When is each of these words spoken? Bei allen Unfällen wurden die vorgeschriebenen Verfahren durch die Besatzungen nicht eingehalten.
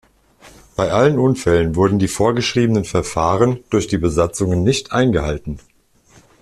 Bei 0.75 0.91
allen 0.91 1.19
Unfällen 1.19 1.75
wurden 1.75 1.99
die 1.99 2.07
vorgeschriebenen 2.07 2.85
Verfahren 2.85 3.59
durch 3.69 3.87
die 3.87 3.99
Besatzungen 3.99 4.63
nicht 4.63 4.91
eingehalten. 4.93 5.59